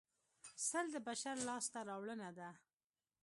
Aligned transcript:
سل 0.67 0.85
د 0.93 0.97
بشر 1.07 1.35
لاسته 1.47 1.79
راوړنه 1.89 2.29
ده 2.37 2.49